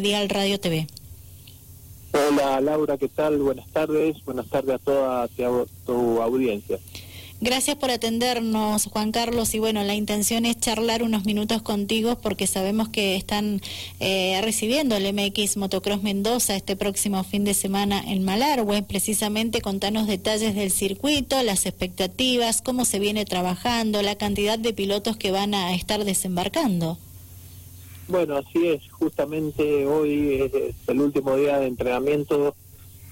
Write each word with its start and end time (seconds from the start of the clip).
Dial 0.00 0.28
Radio 0.28 0.58
TV. 0.58 0.86
Hola 2.12 2.60
Laura, 2.60 2.96
¿qué 2.96 3.08
tal? 3.08 3.38
Buenas 3.38 3.68
tardes. 3.70 4.24
Buenas 4.24 4.46
tardes 4.48 4.76
a 4.76 4.78
toda 4.78 5.28
tu 5.84 6.22
audiencia. 6.22 6.78
Gracias 7.40 7.76
por 7.76 7.90
atendernos, 7.90 8.86
Juan 8.86 9.12
Carlos. 9.12 9.54
Y 9.54 9.58
bueno, 9.58 9.82
la 9.82 9.94
intención 9.94 10.46
es 10.46 10.58
charlar 10.60 11.02
unos 11.02 11.26
minutos 11.26 11.60
contigo 11.60 12.16
porque 12.16 12.46
sabemos 12.46 12.88
que 12.88 13.16
están 13.16 13.60
eh, 14.00 14.40
recibiendo 14.42 14.96
el 14.96 15.12
MX 15.12 15.56
Motocross 15.58 16.02
Mendoza 16.02 16.56
este 16.56 16.76
próximo 16.76 17.22
fin 17.24 17.44
de 17.44 17.52
semana 17.52 18.02
en 18.06 18.24
Malargüe. 18.24 18.82
Precisamente 18.82 19.60
contanos 19.60 20.06
detalles 20.06 20.54
del 20.54 20.70
circuito, 20.70 21.42
las 21.42 21.66
expectativas, 21.66 22.62
cómo 22.62 22.84
se 22.84 22.98
viene 22.98 23.26
trabajando, 23.26 24.00
la 24.00 24.14
cantidad 24.14 24.58
de 24.58 24.72
pilotos 24.72 25.16
que 25.16 25.32
van 25.32 25.54
a 25.54 25.74
estar 25.74 26.04
desembarcando. 26.04 26.96
Bueno, 28.08 28.36
así 28.36 28.68
es. 28.68 28.90
Justamente 28.92 29.86
hoy 29.86 30.50
es 30.54 30.74
el 30.86 31.00
último 31.00 31.36
día 31.36 31.58
de 31.58 31.66
entrenamiento 31.66 32.54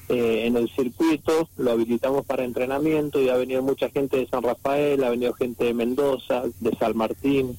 eh, 0.08 0.46
en 0.46 0.56
el 0.56 0.68
circuito, 0.68 1.48
lo 1.56 1.70
habilitamos 1.70 2.26
para 2.26 2.44
entrenamiento 2.44 3.20
y 3.20 3.30
ha 3.30 3.36
venido 3.36 3.62
mucha 3.62 3.88
gente 3.88 4.18
de 4.18 4.26
San 4.26 4.42
Rafael, 4.42 5.02
ha 5.04 5.10
venido 5.10 5.32
gente 5.32 5.64
de 5.64 5.72
Mendoza, 5.72 6.42
de 6.60 6.76
San 6.76 6.96
Martín, 6.96 7.56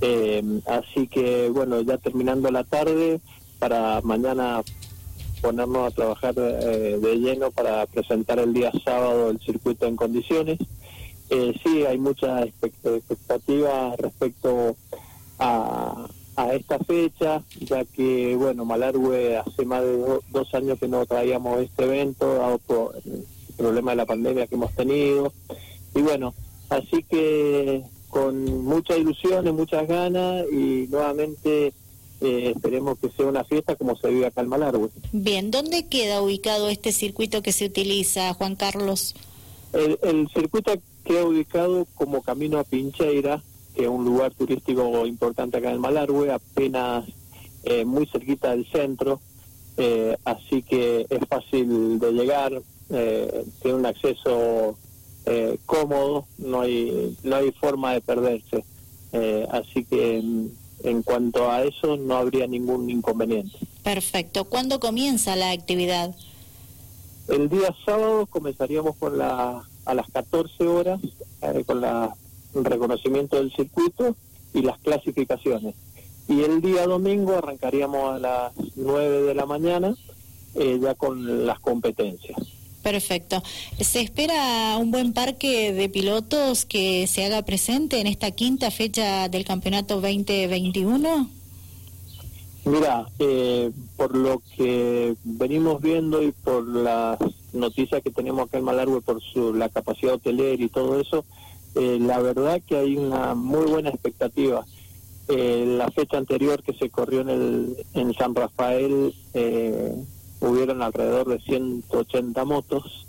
eh, 0.00 0.60
así 0.66 1.08
que 1.08 1.48
bueno, 1.48 1.80
ya 1.80 1.98
terminando 1.98 2.48
la 2.50 2.62
tarde, 2.62 3.20
para 3.58 4.00
mañana 4.02 4.62
ponernos 5.40 5.90
a 5.90 5.94
trabajar 5.94 6.34
eh, 6.36 6.98
de 7.00 7.16
lleno 7.16 7.50
para 7.50 7.84
presentar 7.86 8.38
el 8.38 8.52
día 8.52 8.70
sábado 8.84 9.30
el 9.30 9.40
circuito 9.40 9.86
en 9.86 9.96
condiciones. 9.96 10.58
sí, 11.28 11.84
hay 11.86 11.98
muchas 11.98 12.46
expectativas 12.62 13.96
respecto 13.98 14.76
a, 15.40 16.06
a 16.40 16.54
esta 16.54 16.78
fecha, 16.78 17.42
ya 17.60 17.84
que, 17.84 18.34
bueno, 18.34 18.64
Malargüe 18.64 19.36
hace 19.36 19.64
más 19.66 19.82
de 19.82 19.98
dos 20.30 20.54
años 20.54 20.78
que 20.78 20.88
no 20.88 21.04
traíamos 21.04 21.60
este 21.60 21.84
evento, 21.84 22.34
dado 22.34 22.58
por 22.58 22.96
el 23.04 23.24
problema 23.56 23.90
de 23.90 23.96
la 23.98 24.06
pandemia 24.06 24.46
que 24.46 24.54
hemos 24.54 24.74
tenido. 24.74 25.32
Y 25.94 26.00
bueno, 26.00 26.34
así 26.70 27.02
que 27.02 27.82
con 28.08 28.64
mucha 28.64 28.96
ilusión 28.96 29.46
y 29.46 29.52
muchas 29.52 29.86
ganas 29.86 30.46
y 30.50 30.86
nuevamente 30.88 31.74
eh, 32.20 32.52
esperemos 32.54 32.98
que 32.98 33.10
sea 33.10 33.26
una 33.26 33.44
fiesta 33.44 33.76
como 33.76 33.96
se 33.96 34.08
vive 34.08 34.26
acá 34.26 34.40
en 34.40 34.48
Malargüe. 34.48 34.88
Bien, 35.12 35.50
¿dónde 35.50 35.86
queda 35.86 36.22
ubicado 36.22 36.68
este 36.68 36.92
circuito 36.92 37.42
que 37.42 37.52
se 37.52 37.66
utiliza, 37.66 38.32
Juan 38.32 38.56
Carlos? 38.56 39.14
El, 39.74 39.98
el 40.02 40.28
circuito 40.30 40.72
queda 41.04 41.24
ubicado 41.24 41.86
como 41.94 42.22
camino 42.22 42.58
a 42.58 42.64
Pincheira, 42.64 43.42
es 43.82 43.88
un 43.88 44.04
lugar 44.04 44.32
turístico 44.34 45.06
importante 45.06 45.58
acá 45.58 45.70
en 45.70 45.80
Malargüe, 45.80 46.32
apenas 46.32 47.04
eh, 47.64 47.84
muy 47.84 48.06
cerquita 48.06 48.50
del 48.50 48.66
centro, 48.66 49.20
eh, 49.76 50.16
así 50.24 50.62
que 50.62 51.06
es 51.08 51.28
fácil 51.28 51.98
de 51.98 52.12
llegar, 52.12 52.62
eh, 52.90 53.44
tiene 53.62 53.78
un 53.78 53.86
acceso 53.86 54.76
cómodo, 55.64 56.26
no 56.38 56.62
hay, 56.62 57.16
no 57.22 57.36
hay 57.36 57.52
forma 57.52 57.92
de 57.92 58.00
perderse. 58.00 58.64
así 59.52 59.84
que 59.84 60.18
en, 60.18 60.52
en 60.82 61.02
cuanto 61.04 61.48
a 61.48 61.62
eso 61.62 61.96
no 61.96 62.16
habría 62.16 62.48
ningún 62.48 62.90
inconveniente. 62.90 63.56
Perfecto. 63.84 64.46
¿Cuándo 64.46 64.80
comienza 64.80 65.36
la 65.36 65.52
actividad? 65.52 66.16
El 67.28 67.48
día 67.48 67.72
sábado 67.84 68.26
comenzaríamos 68.26 68.96
con 68.96 69.18
la, 69.18 69.62
a 69.84 69.94
las 69.94 70.10
14 70.10 70.66
horas 70.66 71.00
con 71.64 71.80
reconocimiento 72.54 73.36
del 73.36 73.52
circuito 73.52 74.16
y 74.54 74.62
las 74.62 74.78
clasificaciones. 74.78 75.74
Y 76.28 76.42
el 76.42 76.60
día 76.60 76.86
domingo 76.86 77.36
arrancaríamos 77.36 78.14
a 78.14 78.18
las 78.18 78.52
9 78.76 79.22
de 79.22 79.34
la 79.34 79.46
mañana 79.46 79.94
eh, 80.54 80.78
ya 80.80 80.94
con 80.94 81.46
las 81.46 81.60
competencias. 81.60 82.38
Perfecto. 82.82 83.42
¿Se 83.78 84.00
espera 84.00 84.76
un 84.78 84.90
buen 84.90 85.12
parque 85.12 85.72
de 85.72 85.88
pilotos 85.88 86.64
que 86.64 87.06
se 87.06 87.24
haga 87.24 87.42
presente 87.42 88.00
en 88.00 88.06
esta 88.06 88.30
quinta 88.30 88.70
fecha 88.70 89.28
del 89.28 89.44
campeonato 89.44 90.00
2021? 90.00 91.28
Mira, 92.64 93.06
eh, 93.18 93.70
por 93.96 94.16
lo 94.16 94.42
que 94.56 95.14
venimos 95.24 95.80
viendo 95.80 96.22
y 96.22 96.32
por 96.32 96.66
las 96.66 97.18
noticias 97.52 98.02
que 98.02 98.10
tenemos 98.10 98.46
acá 98.46 98.58
en 98.58 98.64
Malargue 98.64 99.00
por 99.00 99.22
su, 99.22 99.54
la 99.54 99.68
capacidad 99.68 100.14
hotelera 100.14 100.62
y 100.62 100.68
todo 100.68 101.00
eso, 101.00 101.24
eh, 101.74 101.98
la 102.00 102.20
verdad 102.20 102.60
que 102.66 102.76
hay 102.76 102.96
una 102.96 103.34
muy 103.34 103.66
buena 103.66 103.90
expectativa. 103.90 104.64
Eh, 105.28 105.64
la 105.66 105.90
fecha 105.90 106.18
anterior 106.18 106.62
que 106.62 106.74
se 106.74 106.90
corrió 106.90 107.20
en, 107.20 107.30
el, 107.30 107.76
en 107.94 108.12
San 108.14 108.34
Rafael 108.34 109.14
eh, 109.34 109.94
hubieron 110.40 110.82
alrededor 110.82 111.28
de 111.28 111.38
180 111.40 112.44
motos, 112.44 113.06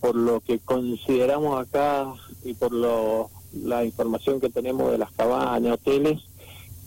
por 0.00 0.14
lo 0.14 0.40
que 0.40 0.60
consideramos 0.60 1.60
acá 1.60 2.14
y 2.44 2.54
por 2.54 2.72
lo, 2.72 3.28
la 3.52 3.84
información 3.84 4.40
que 4.40 4.48
tenemos 4.48 4.92
de 4.92 4.98
las 4.98 5.10
cabañas, 5.10 5.74
hoteles, 5.74 6.22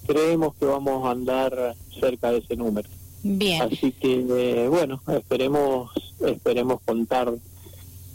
creemos 0.05 0.55
que 0.55 0.65
vamos 0.67 1.05
a 1.05 1.11
andar 1.11 1.75
cerca 1.99 2.31
de 2.31 2.37
ese 2.37 2.55
número. 2.55 2.87
Bien. 3.23 3.61
Así 3.61 3.91
que 3.91 4.69
bueno, 4.69 5.01
esperemos 5.07 5.91
esperemos 6.25 6.81
contar 6.81 7.33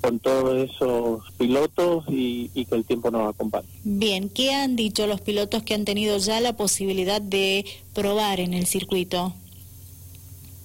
con 0.03 0.19
todos 0.19 0.69
esos 0.69 1.23
pilotos 1.39 2.05
y, 2.09 2.49
que 2.49 2.75
el 2.75 2.85
tiempo 2.85 3.11
nos 3.11 3.33
acompañe. 3.33 3.69
Bien, 3.85 4.29
¿qué 4.29 4.53
han 4.53 4.75
dicho 4.75 5.07
los 5.07 5.21
pilotos 5.21 5.63
que 5.63 5.75
han 5.75 5.85
tenido 5.85 6.19
ya 6.19 6.41
la 6.41 6.57
posibilidad 6.57 7.23
de 7.23 7.65
probar 7.95 8.41
en 8.41 8.53
el 8.53 8.67
circuito? 8.67 9.33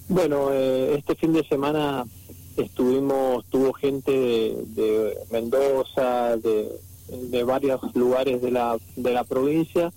Bueno, 0.09 0.49
eh, 0.51 0.95
este 0.97 1.15
fin 1.15 1.33
de 1.33 1.47
semana 1.47 2.05
estuvimos, 2.57 3.45
tuvo 3.45 3.73
gente 3.73 4.11
de, 4.11 5.15
Mendoza, 5.29 6.35
de, 6.37 6.71
de, 7.07 7.43
varios 7.43 7.79
lugares 7.95 8.41
de 8.41 8.51
la, 8.51 8.77
de 8.95 9.13
la 9.13 9.23
provincia 9.23 9.93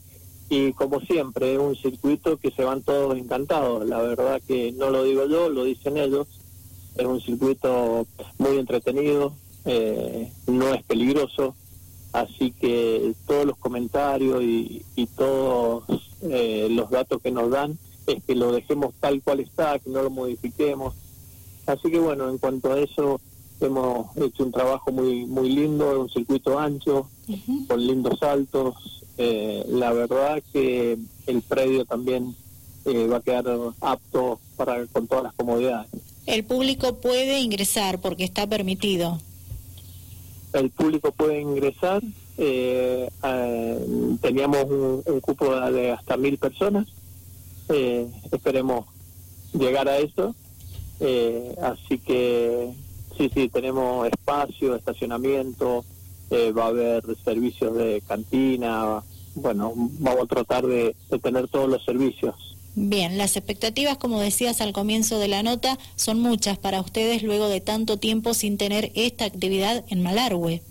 y 0.50 0.72
como 0.74 1.00
siempre 1.00 1.54
es 1.54 1.58
un 1.58 1.76
circuito 1.76 2.36
que 2.36 2.50
se 2.50 2.64
van 2.64 2.82
todos 2.82 3.16
encantados. 3.16 3.86
La 3.88 4.02
verdad 4.02 4.42
que 4.46 4.72
no 4.72 4.90
lo 4.90 5.04
digo 5.04 5.26
yo, 5.26 5.48
lo 5.48 5.64
dicen 5.64 5.96
ellos 5.96 6.26
es 6.96 7.06
un 7.06 7.20
circuito 7.20 8.06
muy 8.38 8.58
entretenido, 8.58 9.34
eh, 9.64 10.32
no 10.46 10.72
es 10.74 10.82
peligroso, 10.84 11.54
así 12.12 12.52
que 12.52 13.14
todos 13.26 13.46
los 13.46 13.56
comentarios 13.58 14.42
y, 14.42 14.84
todos 15.16 15.84
eh, 16.22 16.68
los 16.70 16.90
datos 16.90 17.20
que 17.22 17.30
nos 17.30 17.50
dan 17.50 17.78
es 18.06 18.22
que 18.24 18.34
lo 18.34 18.52
dejemos 18.52 18.94
tal 19.00 19.22
cual 19.22 19.40
está, 19.40 19.78
que 19.78 19.90
no 19.90 20.02
lo 20.02 20.10
modifiquemos. 20.10 20.94
Así 21.66 21.90
que 21.90 21.98
bueno, 21.98 22.28
en 22.28 22.38
cuanto 22.38 22.72
a 22.72 22.80
eso, 22.80 23.20
hemos 23.60 24.16
hecho 24.16 24.44
un 24.44 24.52
trabajo 24.52 24.90
muy 24.90 25.26
muy 25.26 25.50
lindo, 25.50 25.92
es 25.92 25.98
un 25.98 26.08
circuito 26.08 26.58
ancho, 26.58 27.08
con 27.68 27.86
lindos 27.86 28.18
saltos. 28.18 29.04
Eh, 29.18 29.64
la 29.68 29.92
verdad 29.92 30.42
que 30.52 30.98
el 31.26 31.42
predio 31.42 31.84
también 31.84 32.34
va 32.86 33.18
a 33.18 33.20
quedar 33.20 33.44
apto 33.82 34.40
para 34.56 34.86
con 34.86 35.06
todas 35.06 35.24
las 35.24 35.34
comodidades. 35.34 35.90
El 36.30 36.44
público 36.44 36.94
puede 36.94 37.40
ingresar 37.40 38.00
porque 38.00 38.22
está 38.22 38.46
permitido. 38.46 39.18
El 40.52 40.70
público 40.70 41.10
puede 41.10 41.40
ingresar. 41.40 42.00
Eh, 42.38 43.10
teníamos 44.22 44.64
un, 44.70 45.20
cupo 45.22 45.52
de 45.72 45.90
hasta 45.90 46.16
mil 46.16 46.38
personas. 46.38 46.86
Eh, 47.68 48.06
esperemos 48.30 48.86
llegar 49.52 49.88
a 49.88 49.98
eso. 49.98 50.36
Eh, 51.00 51.56
así 51.62 51.98
que 51.98 52.74
sí, 53.18 53.28
sí, 53.34 53.48
tenemos 53.48 54.06
espacio, 54.06 54.76
estacionamiento, 54.76 55.84
va 56.56 56.66
a 56.66 56.68
haber 56.68 57.02
servicios 57.24 57.76
de 57.76 58.04
cantina. 58.06 59.02
Bueno, 59.34 59.72
vamos 59.74 60.22
a 60.22 60.26
tratar 60.26 60.64
de 60.64 60.94
tener 61.20 61.48
todos 61.48 61.68
los 61.68 61.84
servicios 61.84 62.50
Bien, 62.82 63.18
las 63.18 63.36
expectativas, 63.36 63.98
como 63.98 64.20
decías 64.20 64.62
al 64.62 64.72
comienzo 64.72 65.18
de 65.18 65.28
la 65.28 65.42
nota, 65.42 65.78
son 65.96 66.18
muchas 66.18 66.56
para 66.56 66.80
ustedes 66.80 67.22
luego 67.22 67.46
de 67.46 67.60
tanto 67.60 67.98
tiempo 67.98 68.32
sin 68.32 68.56
tener 68.56 68.90
esta 68.94 69.26
actividad 69.26 69.84
en 69.90 70.02
Malargüe. 70.02 70.62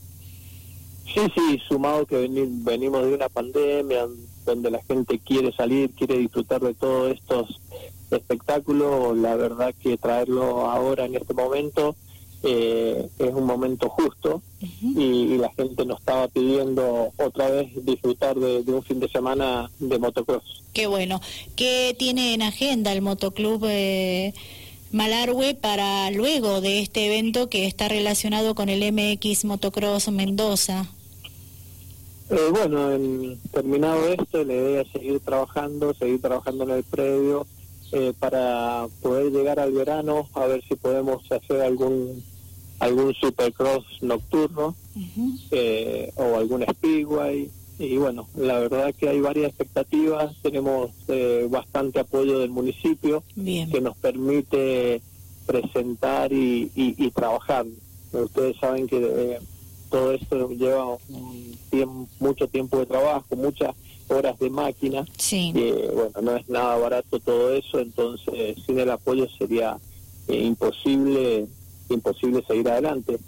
Sí, 1.05 1.21
sí, 1.35 1.59
sumado 1.67 2.07
que 2.07 2.17
venimos 2.17 3.05
de 3.05 3.13
una 3.13 3.29
pandemia 3.29 4.07
donde 4.43 4.71
la 4.71 4.81
gente 4.81 5.19
quiere 5.19 5.51
salir, 5.51 5.91
quiere 5.91 6.17
disfrutar 6.17 6.61
de 6.61 6.73
todos 6.73 7.11
estos 7.11 7.61
espectáculos, 8.09 9.15
la 9.15 9.35
verdad 9.35 9.75
que 9.79 9.95
traerlo 9.95 10.67
ahora 10.67 11.05
en 11.05 11.15
este 11.15 11.35
momento 11.35 11.95
eh, 12.43 13.09
es 13.19 13.33
un 13.33 13.45
momento 13.45 13.89
justo 13.89 14.41
y, 14.61 15.37
la 15.37 15.51
gente 15.53 15.85
nos 15.85 15.99
estaba 15.99 16.27
pidiendo 16.27 17.11
otra 17.17 17.49
vez 17.49 17.67
disfrutar 17.85 18.35
de, 18.35 18.59
un 18.67 18.83
fin 18.83 18.99
de 18.99 19.09
semana 19.09 19.69
de 19.79 19.99
motocross. 19.99 20.63
Qué 20.73 20.87
bueno. 20.87 21.21
¿Qué 21.55 21.95
tiene 21.97 22.33
en 22.33 22.41
agenda 22.41 22.91
el 22.91 23.01
motoclub 23.01 23.65
eh, 23.69 24.33
Malargüe 24.91 25.53
para 25.55 26.11
luego 26.11 26.61
de 26.61 26.79
este 26.79 27.07
evento 27.07 27.49
que 27.49 27.65
está 27.65 27.87
relacionado 27.87 28.55
con 28.55 28.69
el 28.69 28.91
MX 28.91 29.45
Motocross 29.45 30.09
Mendoza? 30.09 30.87
Eh, 32.29 32.49
bueno, 32.51 32.91
en, 32.91 33.39
terminado 33.51 34.07
esto, 34.07 34.43
la 34.43 34.53
idea 34.53 34.81
es 34.81 34.91
seguir 34.91 35.19
trabajando, 35.19 35.93
seguir 35.95 36.21
trabajando 36.21 36.63
en 36.65 36.69
el 36.71 36.83
predio, 36.83 37.47
eh, 37.91 38.13
para 38.19 38.87
poder 39.01 39.31
llegar 39.31 39.59
al 39.59 39.71
verano, 39.71 40.27
a 40.33 40.45
ver 40.45 40.63
si 40.67 40.75
podemos 40.75 41.31
hacer 41.31 41.61
algún 41.61 42.23
algún 42.79 43.13
supercross 43.13 43.83
nocturno 44.01 44.75
eh, 45.51 46.11
o 46.15 46.37
algún 46.37 46.63
speedway. 46.63 47.49
Y 47.77 47.95
bueno, 47.97 48.27
la 48.35 48.59
verdad 48.59 48.93
que 48.93 49.07
hay 49.07 49.21
varias 49.21 49.49
expectativas, 49.49 50.35
tenemos 50.41 50.91
eh, 51.07 51.47
bastante 51.49 51.99
apoyo 51.99 52.39
del 52.39 52.49
municipio 52.49 53.23
que 53.35 53.79
nos 53.81 53.95
permite 53.97 55.01
presentar 55.45 56.33
y, 56.33 56.69
y, 56.75 57.09
trabajar. 57.11 57.65
Ustedes 58.11 58.57
saben 58.57 58.85
que 58.85 58.97
eh, 58.97 59.39
todo 59.89 60.11
esto 60.11 60.49
lleva 60.49 60.97
un 61.07 61.57
tiempo, 61.69 62.07
mucho 62.19 62.47
tiempo 62.49 62.79
de 62.79 62.85
trabajo, 62.85 63.35
muchas 63.37 63.73
horas 64.09 64.37
de 64.39 64.49
máquina. 64.49 65.05
Sí. 65.17 65.51
bueno, 65.53 66.21
no 66.21 66.35
es 66.35 66.47
nada 66.49 66.77
barato 66.77 67.19
todo 67.19 67.53
eso, 67.53 67.79
entonces 67.79 68.57
sin 68.65 68.79
el 68.79 68.89
apoyo 68.89 69.27
sería 69.37 69.77
imposible 70.27 71.47
imposible 71.89 72.43
seguir 72.47 72.69
adelante. 72.69 73.19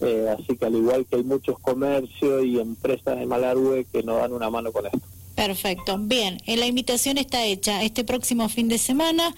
Eh, 0.00 0.28
así 0.28 0.56
que 0.56 0.66
al 0.66 0.74
igual 0.74 1.06
que 1.06 1.16
hay 1.16 1.24
muchos 1.24 1.58
comercios 1.60 2.44
y 2.44 2.58
empresas 2.58 3.18
de 3.18 3.26
Malargüe 3.26 3.86
que 3.92 4.02
nos 4.02 4.18
dan 4.18 4.32
una 4.32 4.50
mano 4.50 4.72
con 4.72 4.86
esto. 4.86 5.00
Perfecto. 5.34 5.98
Bien, 5.98 6.38
eh, 6.46 6.56
la 6.56 6.66
invitación 6.66 7.18
está 7.18 7.44
hecha. 7.44 7.82
Este 7.82 8.04
próximo 8.04 8.48
fin 8.48 8.68
de 8.68 8.78
semana, 8.78 9.34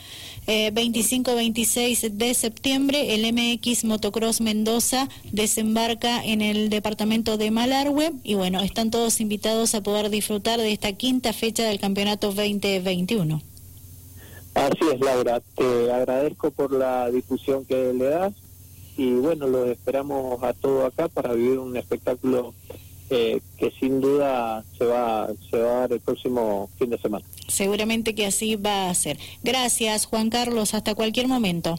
25-26 0.47 2.05
eh, 2.05 2.11
de 2.11 2.35
septiembre, 2.35 3.15
el 3.15 3.33
MX 3.33 3.85
Motocross 3.85 4.43
Mendoza 4.43 5.09
desembarca 5.33 6.23
en 6.23 6.43
el 6.43 6.69
departamento 6.69 7.39
de 7.39 7.51
Malargüe 7.51 8.13
y 8.23 8.35
bueno, 8.35 8.61
están 8.61 8.91
todos 8.91 9.21
invitados 9.21 9.75
a 9.75 9.83
poder 9.83 10.11
disfrutar 10.11 10.61
de 10.61 10.71
esta 10.71 10.93
quinta 10.93 11.33
fecha 11.33 11.65
del 11.65 11.81
campeonato 11.81 12.29
2021. 12.29 13.41
Así 14.55 14.85
es, 14.93 15.01
Laura. 15.01 15.41
Te 15.57 15.93
agradezco 15.93 16.51
por 16.51 16.73
la 16.73 17.11
difusión 17.11 17.65
que 17.65 17.93
le 17.95 18.05
das 18.05 18.35
y 18.99 19.13
bueno, 19.15 19.47
lo 19.47 19.65
esperamos 19.71 20.43
a 20.43 20.53
todo 20.53 20.87
acá 20.87 21.09
para 21.09 21.33
vivir 21.33 21.59
un 21.59 21.77
espectáculo 21.77 22.55
eh, 23.11 23.41
que 23.57 23.71
sin 23.79 24.01
duda 24.01 24.65
se 24.77 24.85
va, 24.85 25.29
se 25.51 25.59
va 25.59 25.69
a 25.69 25.81
dar 25.81 25.93
el 25.93 26.01
próximo 26.01 26.69
fin 26.79 26.91
de 26.91 26.99
semana. 26.99 27.25
Seguramente 27.49 28.15
que 28.15 28.27
así 28.27 28.57
va 28.57 28.91
a 28.91 28.95
ser. 28.95 29.19
Gracias, 29.43 30.07
Juan 30.07 30.31
Carlos. 30.31 30.75
Hasta 30.75 30.95
cualquier 30.95 31.29
momento. 31.29 31.79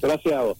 Gracias 0.00 0.34
a 0.34 0.42
vos. 0.42 0.58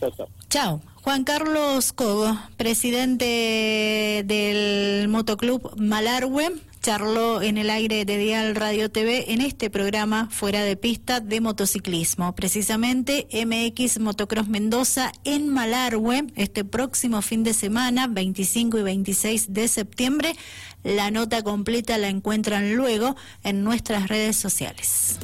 Chao. 0.00 0.28
chao. 0.48 0.80
Juan 1.02 1.24
Carlos 1.24 1.94
Cogo, 1.94 2.38
presidente 2.58 4.22
del 4.26 5.08
Motoclub 5.08 5.74
Malargüe, 5.80 6.52
charló 6.82 7.40
en 7.40 7.56
el 7.56 7.70
aire 7.70 8.04
de 8.04 8.18
Dial 8.18 8.54
Radio 8.54 8.90
TV 8.90 9.32
en 9.32 9.40
este 9.40 9.70
programa 9.70 10.28
Fuera 10.30 10.62
de 10.62 10.76
Pista 10.76 11.20
de 11.20 11.40
Motociclismo. 11.40 12.34
Precisamente 12.34 13.26
MX 13.32 13.98
Motocross 13.98 14.48
Mendoza 14.48 15.12
en 15.24 15.48
Malargüe 15.48 16.26
este 16.36 16.64
próximo 16.64 17.22
fin 17.22 17.44
de 17.44 17.54
semana, 17.54 18.06
25 18.06 18.78
y 18.78 18.82
26 18.82 19.54
de 19.54 19.68
septiembre. 19.68 20.36
La 20.84 21.10
nota 21.10 21.42
completa 21.42 21.96
la 21.96 22.08
encuentran 22.08 22.76
luego 22.76 23.16
en 23.42 23.64
nuestras 23.64 24.08
redes 24.08 24.36
sociales. 24.36 25.18